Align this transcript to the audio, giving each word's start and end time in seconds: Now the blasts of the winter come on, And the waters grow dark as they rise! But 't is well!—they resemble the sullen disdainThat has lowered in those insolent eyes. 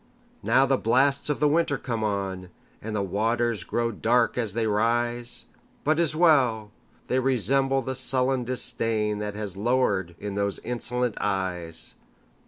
Now 0.41 0.65
the 0.65 0.79
blasts 0.79 1.29
of 1.29 1.39
the 1.39 1.47
winter 1.47 1.77
come 1.77 2.03
on, 2.03 2.49
And 2.81 2.95
the 2.95 3.03
waters 3.03 3.63
grow 3.63 3.91
dark 3.91 4.35
as 4.35 4.55
they 4.55 4.65
rise! 4.65 5.45
But 5.83 5.97
't 5.97 6.01
is 6.01 6.15
well!—they 6.15 7.19
resemble 7.19 7.83
the 7.83 7.95
sullen 7.95 8.43
disdainThat 8.43 9.35
has 9.35 9.55
lowered 9.55 10.15
in 10.19 10.33
those 10.33 10.57
insolent 10.63 11.17
eyes. 11.21 11.93